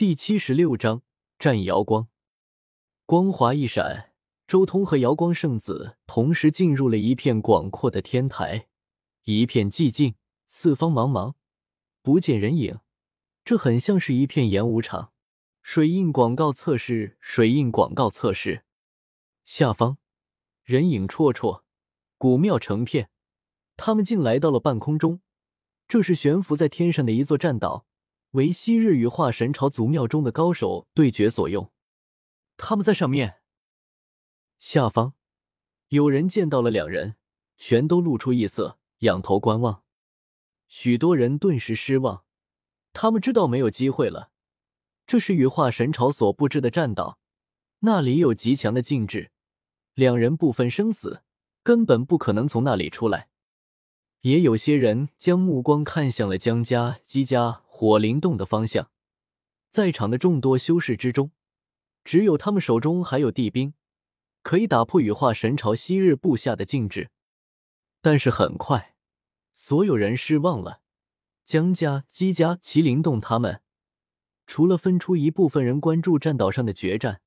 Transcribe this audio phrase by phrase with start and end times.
[0.00, 1.02] 第七十六章
[1.38, 2.08] 战瑶光。
[3.04, 4.14] 光华一闪，
[4.46, 8.68] 周通和瑶光圣子同时进入了一片广阔的天台。
[9.24, 10.14] 一片寂静，
[10.46, 11.34] 四方茫茫，
[12.00, 12.78] 不见人影。
[13.44, 15.12] 这很像是一片演武场。
[15.60, 18.64] 水印广告测试，水印广告测试。
[19.44, 19.98] 下方
[20.64, 21.60] 人影绰绰，
[22.16, 23.10] 古庙成片。
[23.76, 25.20] 他们竟来到了半空中。
[25.86, 27.84] 这是悬浮在天上的一座栈岛。
[28.32, 31.72] 为昔日羽化神朝祖庙中的高手对决所用。
[32.56, 33.40] 他们在上面，
[34.58, 35.14] 下方
[35.88, 37.16] 有人见到了两人，
[37.56, 39.82] 全都露出异色，仰头观望。
[40.68, 42.24] 许多人顿时失望，
[42.92, 44.30] 他们知道没有机会了。
[45.06, 47.18] 这是羽化神朝所布置的栈道，
[47.80, 49.32] 那里有极强的禁制，
[49.94, 51.24] 两人不分生死，
[51.64, 53.28] 根本不可能从那里出来。
[54.20, 57.62] 也有些人将目光看向了江家、姬家。
[57.80, 58.90] 火灵洞的方向，
[59.70, 61.30] 在场的众多修士之中，
[62.04, 63.72] 只有他们手中还有地兵，
[64.42, 67.10] 可以打破羽化神朝昔日布下的禁制。
[68.02, 68.96] 但是很快，
[69.54, 70.82] 所有人失望了。
[71.46, 73.62] 江家、姬家、麒麟洞他们，
[74.46, 77.22] 除了分出一部分人关注战岛上的决战，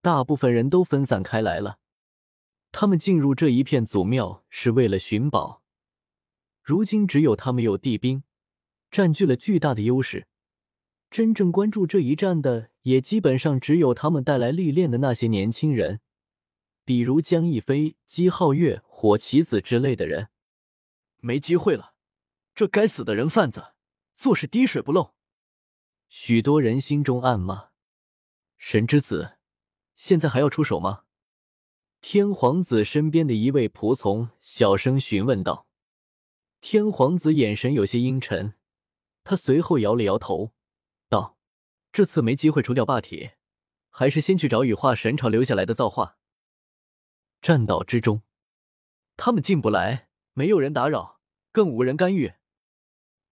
[0.00, 1.78] 大部分人都分散开来了。
[2.72, 5.62] 他们进入这一片祖庙是为了寻宝，
[6.62, 8.22] 如今只有他们有地兵。
[8.90, 10.26] 占据了巨大的优势，
[11.10, 16.00] 真正关注这一战的也基本上只有他们带来历练的那些年轻人，
[16.84, 20.28] 比如江逸飞、姬皓月、火棋子之类的人。
[21.18, 21.94] 没机会了，
[22.54, 23.74] 这该死的人贩子
[24.16, 25.14] 做事滴水不漏。
[26.08, 27.68] 许多人心中暗骂
[28.58, 29.36] ：“神之子，
[29.94, 31.04] 现在还要出手吗？”
[32.00, 35.68] 天皇子身边的一位仆从小声询问道。
[36.60, 38.54] 天皇子眼神有些阴沉。
[39.30, 40.54] 他随后摇了摇头，
[41.08, 41.36] 道
[41.94, 43.30] ：“这次没机会除掉霸体，
[43.88, 46.18] 还是先去找羽化神朝留下来的造化。”
[47.40, 48.22] 战岛之中，
[49.16, 51.20] 他们进不来，没有人打扰，
[51.52, 52.32] 更无人干预。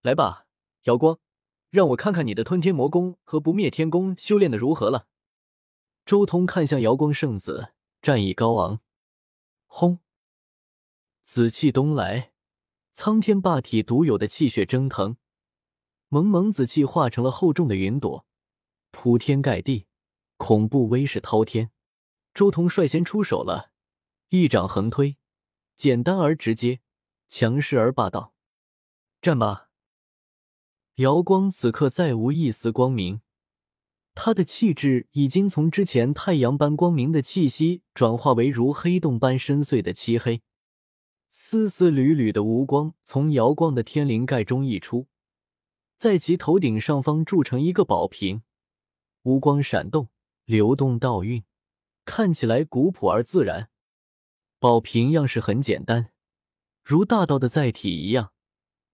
[0.01, 0.47] 来吧，
[0.83, 1.19] 瑶光，
[1.69, 5.09] 让我看看你的吞天魔功和不灭天功修炼的如何了。
[6.05, 8.79] 周通看向瑶光圣子，战意高昂。
[9.67, 9.99] 轰！
[11.23, 12.31] 紫气东来，
[12.93, 15.17] 苍天霸体独有的气血蒸腾。
[16.11, 18.25] 蒙蒙紫气化成了厚重的云朵，
[18.89, 19.85] 铺天盖地，
[20.37, 21.69] 恐怖威势滔天。
[22.33, 23.71] 周通率先出手了，
[24.29, 25.17] 一掌横推，
[25.75, 26.79] 简单而直接，
[27.27, 28.33] 强势而霸道。
[29.21, 29.69] 战吧！
[30.95, 33.21] 瑶光此刻再无一丝光明，
[34.15, 40.41] 他的气质已经从之前太阳般光明的气息，转化为如黑洞般深邃的漆黑。
[41.29, 45.08] 丝丝缕缕的无光从瑶光的天灵盖中溢出。
[45.99, 48.43] 在其头顶上方铸成一个宝瓶，
[49.23, 50.07] 无光闪动，
[50.45, 51.43] 流动倒运，
[52.05, 53.69] 看起来古朴而自然。
[54.59, 56.13] 宝瓶样式很简单，
[56.81, 58.31] 如大道的载体一样，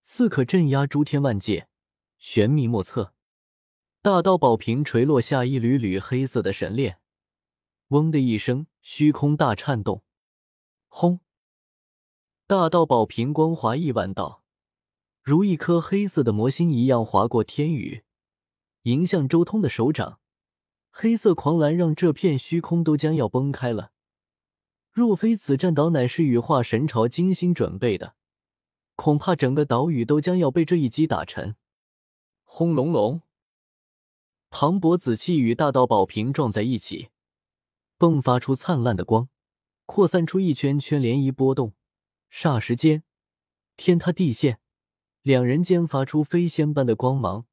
[0.01, 1.69] 似可镇压诸天万界，
[2.17, 3.13] 玄秘莫测。
[4.01, 6.97] 大道宝瓶垂落下一缕缕黑色的神链，
[7.89, 10.03] 嗡的一声，虚空大颤动。
[10.87, 11.19] 轰！
[12.47, 14.44] 大道宝瓶光华亿万道。
[15.25, 18.03] 如一颗黑色的魔星一样划过天宇，
[18.84, 20.19] 迎向周通的手掌。
[20.91, 23.91] 黑色狂澜让这片虚空都将要崩开了。
[24.91, 28.14] 若非此战岛乃是羽化神朝精心准备的，
[28.96, 31.56] 恐怕整个岛屿都将要被这一击打沉。
[32.44, 33.24] 轰隆隆！
[34.52, 37.09] 磅礴紫气与大道宝瓶撞在一起，
[37.97, 39.28] 迸发出灿烂的光，
[39.88, 41.74] 扩散出一圈圈涟漪波动。
[42.31, 43.02] 霎时间，
[43.75, 44.59] 天塌地陷。
[45.25, 47.47] 两人间发出飞仙般的光芒，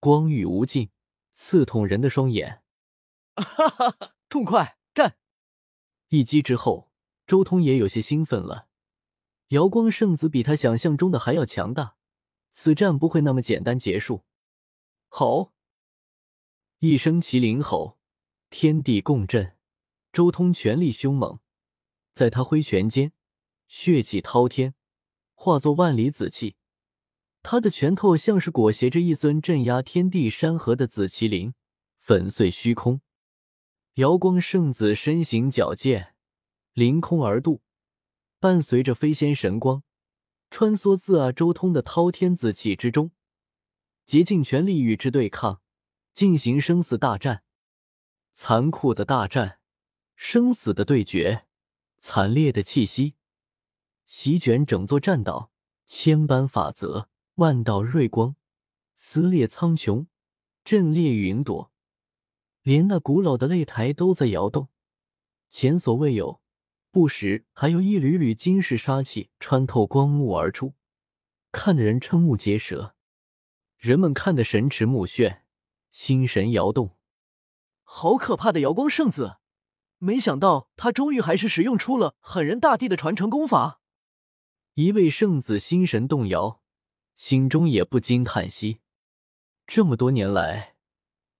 [0.00, 0.88] 光域无尽，
[1.30, 2.62] 刺痛人的双眼。
[3.36, 4.14] 哈哈哈！
[4.30, 5.18] 痛快战！
[6.08, 6.90] 一击之后，
[7.26, 8.68] 周通也有些兴奋了。
[9.48, 11.96] 瑶光圣子比他想象中的还要强大，
[12.50, 14.24] 此战不会那么简单结束。
[15.08, 15.52] 吼！
[16.78, 17.98] 一声麒麟吼，
[18.48, 19.54] 天地共振。
[20.14, 21.40] 周通全力凶猛，
[22.14, 23.12] 在他挥拳间，
[23.66, 24.74] 血气滔天，
[25.34, 26.56] 化作万里紫气。
[27.42, 31.54] 他的拳头像是裹挟着一尊镇压天地山河的紫麒麟，
[31.98, 33.00] 粉碎虚空。
[33.94, 36.14] 瑶光圣子身形矫健，
[36.72, 37.62] 凌空而渡，
[38.38, 39.82] 伴随着飞仙神光，
[40.50, 43.10] 穿梭自阿周通的滔天紫气之中，
[44.04, 45.60] 竭尽全力与之对抗，
[46.12, 47.42] 进行生死大战。
[48.32, 49.58] 残酷的大战，
[50.14, 51.46] 生死的对决，
[51.98, 53.14] 惨烈的气息，
[54.06, 55.50] 席卷整座战岛，
[55.86, 57.08] 千般法则。
[57.38, 58.34] 万道锐光
[58.96, 60.06] 撕裂苍穹，
[60.64, 61.70] 震裂云朵，
[62.62, 64.68] 连那古老的擂台都在摇动，
[65.48, 66.40] 前所未有。
[66.90, 70.74] 不时还有一缕缕金世杀气穿透光幕而出，
[71.52, 72.96] 看得人瞠目结舌。
[73.76, 75.42] 人们看得神驰目眩，
[75.92, 76.96] 心神摇动。
[77.84, 79.36] 好可怕的瑶光圣子！
[79.98, 83.80] 没想到他终于还是使用出了狠人大帝的传承功法。
[84.74, 86.62] 一位圣子心神动摇，
[87.18, 88.78] 心中也不禁叹息。
[89.66, 90.76] 这么多年来，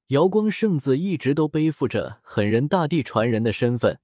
[0.09, 4.01] 瑶光圣子一直都背负着狠人大帝传人的身份，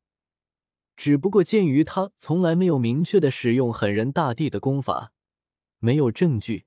[0.97, 5.13] 只不过鉴于他从来没有明确的使用狠人大帝的功法，
[5.81, 6.67] 没有证据，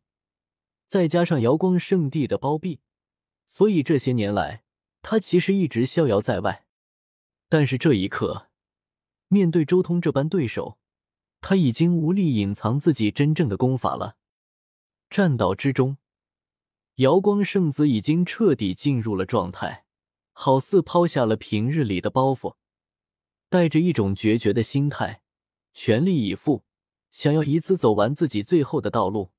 [0.85, 2.81] 再加上瑶光圣地的包庇，
[3.45, 4.63] 所以这些年来
[5.01, 6.65] 他其实一直逍遥在外。
[7.47, 8.49] 但是这一刻，
[9.29, 10.77] 面对周通这般对手，
[11.39, 14.17] 他已经无力隐藏自己真正的功法了。
[15.09, 15.97] 战岛之中，
[16.95, 19.85] 瑶光圣子已经彻底进入了状态，
[20.33, 22.55] 好似抛下了平日里的包袱，
[23.49, 25.21] 带着一种决绝的心态，
[25.73, 26.63] 全力以赴，
[27.11, 29.31] 想要一次走完自己最后的道路。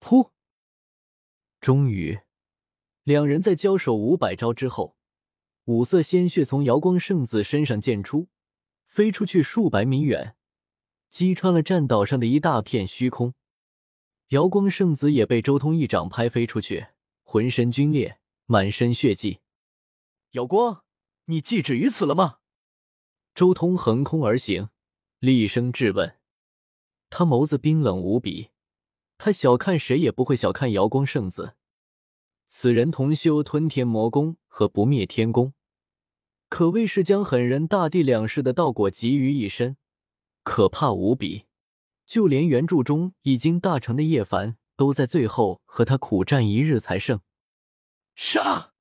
[0.00, 0.30] 噗！
[1.60, 2.20] 终于，
[3.04, 4.96] 两人在交手五百招之后。
[5.64, 8.28] 五色鲜血从瑶光圣子身上溅出，
[8.86, 10.34] 飞出去数百米远，
[11.10, 13.34] 击穿了栈道上的一大片虚空。
[14.28, 16.88] 瑶光圣子也被周通一掌拍飞出去，
[17.22, 19.40] 浑身皲裂，满身血迹。
[20.32, 20.84] 瑶光，
[21.24, 22.40] 你既止于此了吗？
[23.34, 24.68] 周通横空而行，
[25.18, 26.18] 厉声质问。
[27.08, 28.50] 他眸子冰冷无比，
[29.16, 31.54] 他小看谁也不会小看瑶光圣子。
[32.44, 35.54] 此人同修吞天魔功和不灭天功。
[36.50, 39.78] 可谓是将狠人大帝两世的道果集于一身，
[40.42, 41.46] 可怕无比。
[42.08, 47.20] 就连原著中已经大成的叶凡，都在最后和他苦战一日才胜。
[48.16, 48.72] 杀！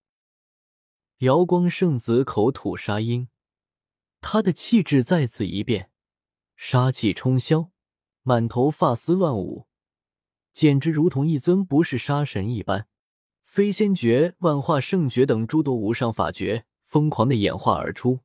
[1.20, 3.28] 瑶光圣子口吐沙音，
[4.22, 5.92] 他的气质再次一变，
[6.56, 7.70] 杀气冲霄，
[8.24, 9.68] 满头发丝乱舞，
[10.54, 12.88] 简直如同一尊不是杀神一般。
[13.44, 16.66] 飞仙诀、万化圣诀等诸多无上法诀。
[16.86, 18.22] 疯狂的演化而出，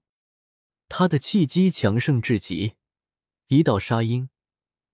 [0.89, 2.75] 他的气机强盛至极，
[3.49, 4.31] 一道杀音，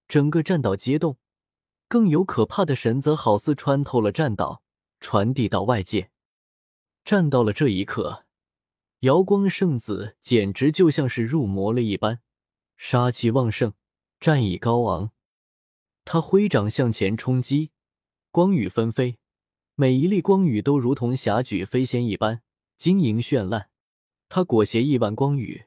[0.09, 1.19] 整个战岛皆动。
[1.87, 4.63] 更有可怕的神则好似穿透了战岛，
[5.01, 6.11] 传递到外界。
[7.03, 8.27] 战到了这一刻，
[9.01, 12.21] 瑶光圣子简直就像是入魔了一般，
[12.77, 13.73] 杀气旺盛，
[14.21, 15.13] 战意高昂。
[16.05, 17.71] 他挥掌向前冲击，
[18.31, 19.19] 光雨纷飞，
[19.75, 22.43] 每一粒光雨都如同霞举飞仙一般。
[22.77, 23.71] 晶莹绚烂，
[24.29, 25.65] 他裹挟亿万光雨，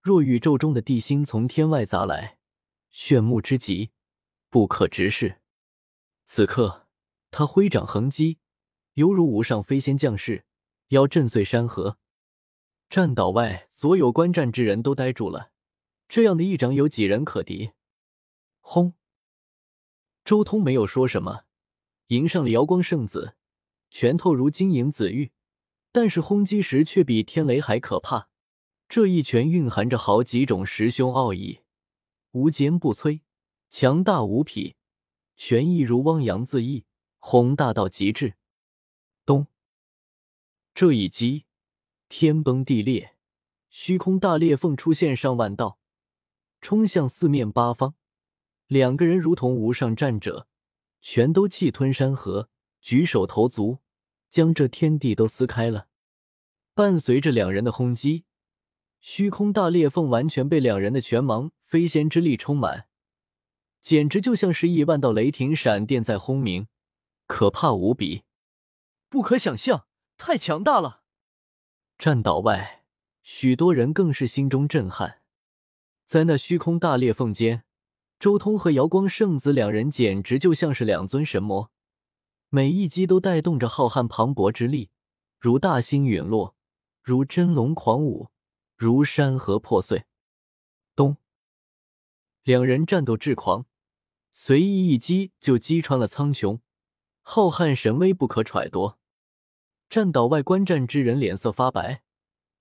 [0.00, 2.37] 若宇宙中的地心从天外砸来，
[2.90, 3.90] 炫目之极，
[4.50, 5.40] 不可直视。
[6.24, 6.86] 此刻，
[7.30, 8.38] 他挥掌横击，
[8.94, 10.44] 犹如无上飞仙降世，
[10.88, 11.98] 要震碎山河。
[12.88, 15.52] 战岛外所有观战之人都呆住了，
[16.08, 17.72] 这样的一掌有几人可敌？
[18.60, 18.94] 轰！
[20.24, 21.44] 周通没有说什么，
[22.08, 23.36] 迎上了瑶光圣子，
[23.90, 25.32] 拳头如晶莹紫玉。
[25.90, 28.28] 但是轰击时却比天雷还可怕，
[28.88, 31.60] 这一拳蕴含着好几种师兄奥义，
[32.38, 33.22] 无坚不摧，
[33.68, 34.76] 强大无匹，
[35.34, 36.84] 拳意如汪洋恣意，
[37.18, 38.34] 宏大到极致。
[39.26, 39.48] 咚！
[40.72, 41.46] 这一击，
[42.08, 43.16] 天崩地裂，
[43.70, 45.80] 虚空大裂缝出现上万道，
[46.60, 47.96] 冲向四面八方。
[48.68, 50.46] 两个人如同无上战者，
[51.00, 52.48] 全都气吞山河，
[52.80, 53.80] 举手投足。
[54.30, 55.88] 将这天地都撕开了。
[56.74, 58.26] 伴随着两人的轰击，
[59.00, 62.88] 虚空大裂缝完全被两人的拳芒、飞仙之力充满，
[63.80, 66.66] 简直就像是亿万道雷霆闪电在轰鸣，
[67.26, 68.24] 可怕无比，
[69.08, 69.86] 不可想象，
[70.16, 71.02] 太强大了。
[71.96, 72.84] 战岛外，
[73.22, 75.22] 许多人更是心中震撼。
[76.04, 77.64] 在那虚空大裂缝间，
[78.18, 81.70] 周通和瑶光圣子两人简直就像是两尊神魔。
[82.50, 84.90] 每一击都带动着浩瀚磅礴之力，
[85.38, 86.56] 如大星陨落，
[87.02, 88.30] 如真龙狂舞，
[88.80, 90.04] 如山河破碎。
[90.94, 91.16] 咚！
[92.44, 93.66] 两人战斗至狂，
[94.30, 96.60] 随意一击就击穿了苍穹，
[97.22, 98.94] 浩瀚神威不可揣度。
[99.90, 102.04] 战岛外观战之人脸色发白，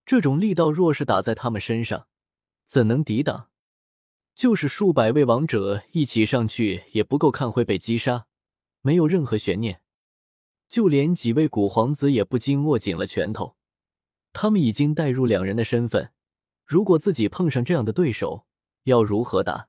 [0.07, 2.07] 这种力道若是打在他们身上，
[2.65, 3.51] 怎能抵挡？
[4.33, 8.25] 就是数百位王者一起上去，也不够看会被击杀。
[8.81, 9.83] 没有任何悬念，
[10.67, 13.56] 就连几位古皇子也不禁握紧了拳头。
[14.39, 16.11] 他们已经带入两人的身份，
[16.63, 18.45] 如果自己碰上这样的对手，
[18.83, 19.67] 要如何打？